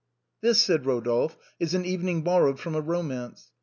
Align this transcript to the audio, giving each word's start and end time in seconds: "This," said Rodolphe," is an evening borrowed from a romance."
"This," 0.41 0.59
said 0.59 0.87
Rodolphe," 0.87 1.35
is 1.59 1.75
an 1.75 1.85
evening 1.85 2.23
borrowed 2.23 2.59
from 2.59 2.73
a 2.73 2.81
romance." 2.81 3.51